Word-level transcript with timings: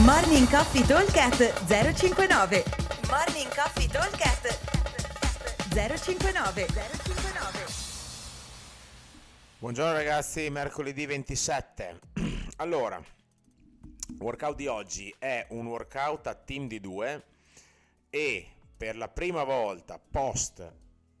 Morning 0.00 0.48
Coffee 0.48 0.86
Talkcast 0.86 1.66
059 1.66 2.64
Morning 3.10 3.54
Coffee 3.54 3.86
Talkcast 3.86 4.58
059 5.68 6.66
059 6.66 7.66
Buongiorno 9.58 9.92
ragazzi, 9.92 10.48
mercoledì 10.48 11.04
27. 11.04 11.98
Allora, 12.56 13.02
workout 14.18 14.56
di 14.56 14.66
oggi 14.66 15.14
è 15.18 15.44
un 15.50 15.66
workout 15.66 16.26
a 16.26 16.34
team 16.36 16.68
di 16.68 16.80
due 16.80 17.24
e 18.08 18.48
per 18.74 18.96
la 18.96 19.08
prima 19.08 19.44
volta 19.44 19.98
post 19.98 20.72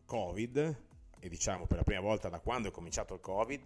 Covid, 0.06 0.76
e 1.20 1.28
diciamo 1.28 1.66
per 1.66 1.76
la 1.76 1.84
prima 1.84 2.00
volta 2.00 2.30
da 2.30 2.40
quando 2.40 2.68
è 2.68 2.70
cominciato 2.70 3.12
il 3.12 3.20
Covid, 3.20 3.60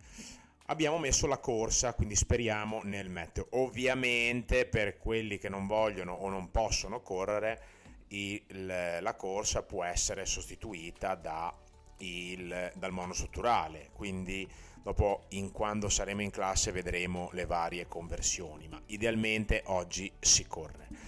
abbiamo 0.67 0.99
messo 0.99 1.27
la 1.27 1.39
corsa, 1.39 1.95
quindi 1.95 2.17
speriamo 2.17 2.81
nel 2.85 3.09
meteo. 3.09 3.49
Ovviamente 3.51 4.67
per 4.67 4.99
quelli 4.99 5.39
che 5.39 5.49
non 5.49 5.67
vogliono 5.67 6.13
o 6.13 6.29
non 6.29 6.51
possono 6.51 7.01
correre, 7.01 7.63
il, 8.09 8.99
la 9.01 9.15
corsa 9.15 9.63
può 9.63 9.85
essere 9.85 10.27
sostituita 10.27 11.15
da 11.15 11.55
il, 11.99 12.73
dal 12.75 12.93
monostrutturale, 12.93 13.91
quindi 13.93 14.49
dopo 14.83 15.25
in 15.31 15.51
quando 15.51 15.89
saremo 15.89 16.23
in 16.23 16.31
classe 16.31 16.71
vedremo 16.71 17.31
le 17.33 17.47
varie 17.47 17.89
conversioni, 17.89 18.69
ma 18.69 18.81
idealmente 18.87 19.63
oggi 19.67 20.13
si 20.19 20.47
corre. 20.47 21.06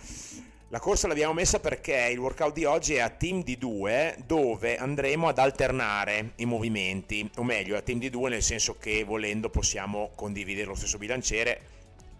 La 0.71 0.81
corsa 0.81 1.09
l'abbiamo 1.09 1.33
messa 1.33 1.61
perché 1.61 2.11
il 2.13 2.19
workout 2.19 2.53
di 2.53 2.67
oggi 2.67 2.97
è 2.97 3.01
a 3.01 3.09
team 3.09 3.43
di 3.43 3.57
due 3.57 4.19
dove 4.27 4.77
andremo 4.77 5.27
ad 5.27 5.39
alternare 5.39 6.33
i 6.37 6.45
movimenti, 6.45 7.31
o 7.37 7.43
meglio 7.43 7.75
a 7.75 7.81
team 7.81 7.99
di 7.99 8.11
due 8.11 8.29
nel 8.29 8.43
senso 8.43 8.77
che 8.77 9.03
volendo 9.03 9.49
possiamo 9.49 10.11
condividere 10.15 10.67
lo 10.67 10.75
stesso 10.75 10.99
bilanciere 10.99 11.61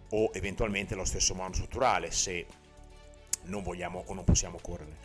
o 0.09 0.31
eventualmente 0.33 0.95
lo 0.95 1.05
stesso 1.05 1.35
monostrutturale 1.35 2.09
se 2.09 2.47
non 3.43 3.61
vogliamo 3.61 4.03
o 4.07 4.13
non 4.15 4.23
possiamo 4.23 4.57
correre. 4.59 4.97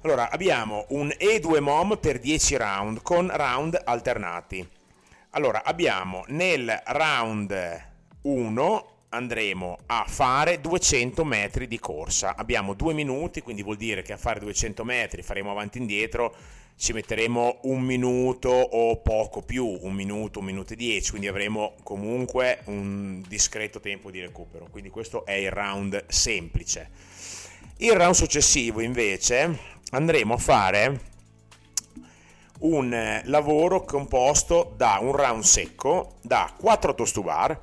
Allora 0.00 0.30
abbiamo 0.30 0.86
un 0.88 1.08
E2 1.08 1.60
MOM 1.60 1.98
per 1.98 2.18
10 2.18 2.56
round 2.56 3.02
con 3.02 3.30
round 3.30 3.78
alternati. 3.84 4.66
Allora 5.32 5.64
abbiamo 5.64 6.24
nel 6.28 6.80
round 6.86 7.90
1 8.22 8.91
andremo 9.12 9.78
a 9.86 10.04
fare 10.08 10.60
200 10.60 11.24
metri 11.24 11.68
di 11.68 11.78
corsa. 11.78 12.34
Abbiamo 12.34 12.74
due 12.74 12.94
minuti, 12.94 13.42
quindi 13.42 13.62
vuol 13.62 13.76
dire 13.76 14.02
che 14.02 14.14
a 14.14 14.16
fare 14.16 14.40
200 14.40 14.84
metri 14.84 15.22
faremo 15.22 15.50
avanti 15.50 15.78
e 15.78 15.80
indietro, 15.82 16.34
ci 16.76 16.92
metteremo 16.92 17.60
un 17.64 17.82
minuto 17.82 18.48
o 18.48 18.96
poco 18.96 19.42
più, 19.42 19.78
un 19.82 19.92
minuto, 19.92 20.38
un 20.38 20.46
minuto 20.46 20.72
e 20.72 20.76
dieci, 20.76 21.10
quindi 21.10 21.28
avremo 21.28 21.74
comunque 21.82 22.60
un 22.64 23.22
discreto 23.28 23.80
tempo 23.80 24.10
di 24.10 24.20
recupero. 24.20 24.66
Quindi 24.70 24.88
questo 24.88 25.26
è 25.26 25.32
il 25.32 25.50
round 25.50 26.06
semplice. 26.08 26.90
Il 27.76 27.92
round 27.92 28.14
successivo 28.14 28.80
invece 28.80 29.58
andremo 29.90 30.34
a 30.34 30.38
fare 30.38 31.00
un 32.60 33.20
lavoro 33.24 33.84
composto 33.84 34.72
da 34.76 34.98
un 35.00 35.12
round 35.12 35.42
secco, 35.42 36.16
da 36.22 36.52
4 36.56 36.94
toast 36.94 37.14
to 37.14 37.22
bar, 37.22 37.60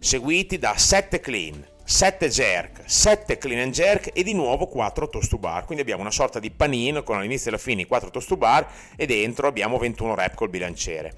seguiti 0.00 0.58
da 0.58 0.76
7 0.76 1.20
clean, 1.20 1.64
7 1.84 2.28
jerk, 2.28 2.82
7 2.84 3.38
clean 3.38 3.60
and 3.60 3.72
jerk 3.72 4.10
e 4.12 4.22
di 4.22 4.34
nuovo 4.34 4.66
4 4.66 5.08
toast 5.08 5.30
to 5.30 5.38
bar. 5.38 5.64
Quindi 5.64 5.82
abbiamo 5.82 6.02
una 6.02 6.10
sorta 6.10 6.38
di 6.38 6.50
panino 6.50 7.02
con 7.02 7.16
all'inizio 7.16 7.46
e 7.46 7.54
alla 7.54 7.62
fine 7.62 7.86
4 7.86 8.10
toast 8.10 8.28
to 8.28 8.36
bar 8.36 8.66
e 8.96 9.06
dentro 9.06 9.46
abbiamo 9.46 9.78
21 9.78 10.14
rep 10.14 10.34
col 10.34 10.48
bilanciere. 10.48 11.12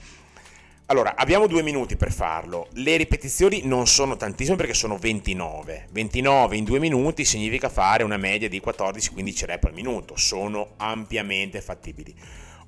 Allora, 0.90 1.16
abbiamo 1.16 1.46
due 1.46 1.62
minuti 1.62 1.96
per 1.96 2.10
farlo. 2.10 2.68
Le 2.72 2.96
ripetizioni 2.96 3.60
non 3.64 3.86
sono 3.86 4.16
tantissime 4.16 4.56
perché 4.56 4.72
sono 4.72 4.96
29. 4.96 5.88
29 5.90 6.56
in 6.56 6.64
due 6.64 6.78
minuti 6.78 7.26
significa 7.26 7.68
fare 7.68 8.04
una 8.04 8.16
media 8.16 8.48
di 8.48 8.62
14-15 8.64 9.44
rep 9.44 9.64
al 9.64 9.74
minuto. 9.74 10.16
Sono 10.16 10.72
ampiamente 10.78 11.60
fattibili. 11.60 12.14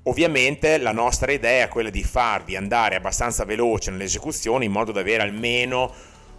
Ovviamente 0.03 0.79
la 0.79 0.91
nostra 0.91 1.31
idea 1.31 1.65
è 1.65 1.67
quella 1.67 1.91
di 1.91 2.03
farvi 2.03 2.55
andare 2.55 2.95
abbastanza 2.95 3.45
veloce 3.45 3.91
nell'esecuzione 3.91 4.65
in 4.65 4.71
modo 4.71 4.91
da 4.91 5.01
avere 5.01 5.21
almeno 5.21 5.93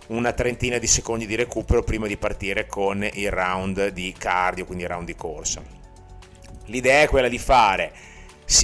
una 0.08 0.32
trentina 0.32 0.78
di 0.78 0.88
secondi 0.88 1.26
di 1.26 1.36
recupero 1.36 1.84
prima 1.84 2.08
di 2.08 2.16
partire 2.16 2.66
con 2.66 3.08
il 3.12 3.30
round 3.30 3.88
di 3.90 4.12
cardio, 4.18 4.64
quindi 4.64 4.82
il 4.82 4.90
round 4.90 5.06
di 5.06 5.14
corsa. 5.14 5.62
L'idea 6.66 7.02
è 7.02 7.08
quella 7.08 7.28
di 7.28 7.38
fare 7.38 7.92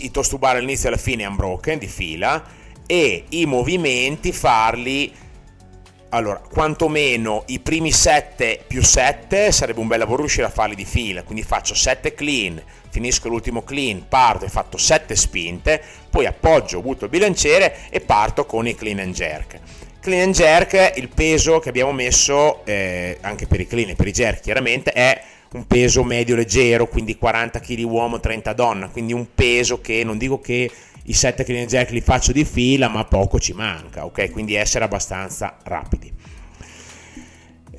i 0.00 0.10
toast 0.10 0.30
to 0.30 0.38
bar 0.38 0.56
all'inizio 0.56 0.88
e 0.88 0.92
alla 0.92 1.00
fine 1.00 1.24
unbroken 1.26 1.78
di 1.78 1.86
fila 1.86 2.44
e 2.84 3.24
i 3.28 3.46
movimenti 3.46 4.32
farli 4.32 5.14
allora, 6.10 6.40
quantomeno 6.40 7.42
i 7.48 7.60
primi 7.60 7.92
7 7.92 8.64
più 8.66 8.82
7 8.82 9.52
sarebbe 9.52 9.80
un 9.80 9.88
bel 9.88 9.98
lavoro 9.98 10.20
riuscire 10.20 10.46
a 10.46 10.50
farli 10.50 10.74
di 10.74 10.86
fila, 10.86 11.22
quindi 11.22 11.42
faccio 11.42 11.74
7 11.74 12.14
clean, 12.14 12.62
finisco 12.88 13.28
l'ultimo 13.28 13.62
clean, 13.62 14.06
parto 14.08 14.46
e 14.46 14.48
fatto 14.48 14.78
7 14.78 15.14
spinte, 15.14 15.82
poi 16.08 16.24
appoggio, 16.24 16.80
butto 16.80 17.04
il 17.04 17.10
bilanciere 17.10 17.90
e 17.90 18.00
parto 18.00 18.46
con 18.46 18.66
i 18.66 18.74
clean 18.74 19.00
and 19.00 19.14
jerk. 19.14 19.60
Clean 20.00 20.22
and 20.22 20.34
jerk, 20.34 20.94
il 20.96 21.08
peso 21.08 21.58
che 21.58 21.68
abbiamo 21.68 21.92
messo, 21.92 22.64
eh, 22.64 23.18
anche 23.20 23.46
per 23.46 23.60
i 23.60 23.66
clean 23.66 23.90
e 23.90 23.94
per 23.94 24.06
i 24.06 24.12
jerk 24.12 24.40
chiaramente, 24.40 24.92
è 24.92 25.22
un 25.52 25.66
peso 25.66 26.04
medio 26.04 26.36
leggero, 26.36 26.88
quindi 26.88 27.16
40 27.16 27.60
kg 27.60 27.84
uomo, 27.84 28.20
30 28.20 28.52
donna, 28.54 28.88
quindi 28.88 29.12
un 29.12 29.26
peso 29.34 29.80
che 29.80 30.04
non 30.04 30.16
dico 30.16 30.40
che 30.40 30.70
i 31.08 31.12
7 31.12 31.44
clean 31.44 31.62
and 31.62 31.70
jerk 31.70 31.90
li 31.90 32.00
faccio 32.00 32.32
di 32.32 32.44
fila, 32.44 32.88
ma 32.88 33.04
poco 33.04 33.38
ci 33.38 33.52
manca, 33.52 34.04
ok? 34.04 34.30
Quindi 34.30 34.54
essere 34.54 34.84
abbastanza 34.84 35.56
rapidi. 35.64 36.12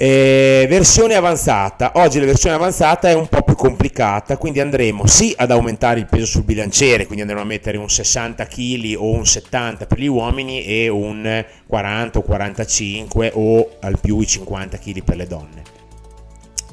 Eh, 0.01 0.66
versione 0.69 1.16
avanzata. 1.16 1.91
Oggi 1.95 2.19
la 2.19 2.25
versione 2.25 2.56
avanzata 2.56 3.09
è 3.09 3.13
un 3.13 3.28
po' 3.28 3.41
più 3.41 3.56
complicata, 3.56 4.38
quindi 4.38 4.62
andremo 4.62 5.06
sì 5.06 5.34
ad 5.35 5.51
aumentare 5.51 6.00
il 6.00 6.06
peso 6.06 6.25
sul 6.25 6.44
bilanciere, 6.44 7.03
quindi 7.06 7.22
andremo 7.22 7.41
a 7.41 7.45
mettere 7.45 7.78
un 7.78 7.89
60 7.89 8.45
kg 8.45 8.95
o 8.97 9.12
un 9.12 9.25
70 9.25 9.85
per 9.85 10.00
gli 10.00 10.07
uomini 10.07 10.63
e 10.63 10.88
un 10.88 11.45
40 11.68 12.19
o 12.19 12.22
45 12.22 13.31
o 13.34 13.78
al 13.81 14.00
più 14.00 14.22
i 14.22 14.25
50 14.25 14.78
kg 14.78 15.03
per 15.03 15.18
le 15.18 15.28
donne. 15.28 15.78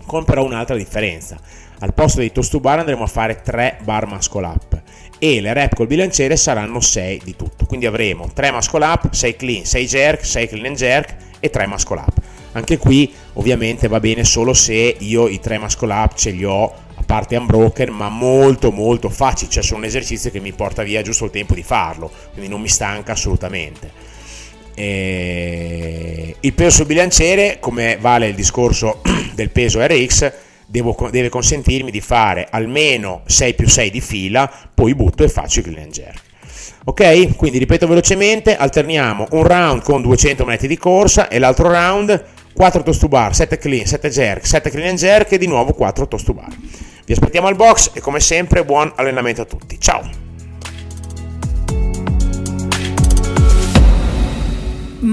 Con 0.07 0.25
però 0.25 0.45
un'altra 0.45 0.77
differenza. 0.77 1.39
Al 1.81 1.93
posto 1.93 2.21
dei 2.21 2.33
toast 2.33 2.51
to 2.51 2.61
bar 2.61 2.79
andremo 2.79 3.03
a 3.03 3.09
fare 3.09 3.43
3 3.43 3.79
bar 3.83 4.07
muscle 4.07 4.47
up 4.47 4.81
e 5.19 5.41
le 5.41 5.53
rep 5.53 5.75
col 5.75 5.87
bilanciere 5.87 6.37
saranno 6.37 6.81
6 6.81 7.21
di 7.25 7.37
tutto. 7.37 7.67
Quindi 7.67 7.87
avremo 7.87 8.31
3 8.33 8.53
muscle 8.53 8.85
up, 8.85 9.13
6 9.13 9.37
clean, 9.37 9.65
6 9.65 9.87
jerk, 9.87 10.25
6 10.25 10.49
clean 10.49 10.67
and 10.67 10.77
jerk 10.77 11.17
e 11.41 11.51
3 11.51 11.67
muscle 11.67 11.99
up 11.99 12.21
anche 12.57 12.79
qui 12.79 13.13
ovviamente 13.35 13.87
va 13.87 14.01
bene 14.01 14.25
solo 14.25 14.55
se 14.55 14.97
io 14.99 15.29
i 15.29 15.39
tre 15.41 15.59
muscle 15.59 15.93
up 15.93 16.15
ce 16.15 16.31
li 16.31 16.43
ho 16.43 16.65
a 16.65 17.03
parte 17.05 17.37
unbroken 17.37 17.91
ma 17.91 18.09
molto 18.09 18.73
molto 18.73 19.11
facili, 19.11 19.51
cioè 19.51 19.63
sono 19.63 19.81
un 19.81 19.85
esercizio 19.85 20.31
che 20.31 20.41
mi 20.41 20.53
porta 20.53 20.83
via 20.83 21.03
giusto 21.03 21.27
il 21.27 21.31
tempo 21.31 21.55
di 21.55 21.63
farlo, 21.63 22.11
quindi 22.33 22.51
non 22.51 22.63
mi 22.63 22.69
stanca 22.69 23.13
assolutamente. 23.13 24.15
E 24.79 26.37
il 26.39 26.53
peso 26.53 26.71
sul 26.71 26.87
bilanciere, 26.87 27.57
come 27.61 27.97
vale 27.99 28.29
il 28.29 28.35
discorso 28.35 29.01
del 29.35 29.51
peso 29.51 29.85
RX, 29.85 30.33
devo, 30.67 30.95
deve 31.11 31.31
consentirmi 31.31 31.91
di 31.91 32.01
fare 32.01 32.47
almeno 32.51 33.23
6 33.25 33.55
più 33.55 33.67
6 33.67 33.91
di 33.91 34.01
fila, 34.01 34.51
poi 34.75 34.95
butto 34.95 35.25
e 35.25 35.29
faccio 35.29 35.61
il 35.61 35.67
clean 35.67 35.91
jerk. 35.91 36.21
Ok? 36.85 37.37
Quindi 37.37 37.59
ripeto 37.59 37.87
velocemente, 37.87 38.55
alterniamo 38.55 39.29
un 39.31 39.43
round 39.43 39.83
con 39.83 40.03
200 40.03 40.45
metri 40.45 40.69
di 40.69 40.77
corsa 40.77 41.29
e 41.29 41.39
l'altro 41.39 41.69
round 41.69 42.25
4 42.53 42.83
toast 42.83 43.01
to 43.01 43.09
bar, 43.09 43.35
7 43.35 43.59
clean, 43.59 43.87
7 43.87 44.09
jerk, 44.11 44.47
7 44.47 44.71
clean 44.71 44.91
and 44.91 44.99
jerk 44.99 45.33
e 45.33 45.39
di 45.39 45.47
nuovo 45.47 45.73
4 45.73 46.07
toast 46.07 46.27
to 46.27 46.35
bar. 46.35 46.55
Vi 47.05 47.13
aspettiamo 47.13 47.49
al 47.49 47.57
box 47.57 47.91
e 47.95 48.01
come 48.01 48.21
sempre 48.21 48.65
buon 48.65 48.93
allenamento 48.95 49.43
a 49.43 49.45
tutti. 49.47 49.79
Ciao! 49.81 50.26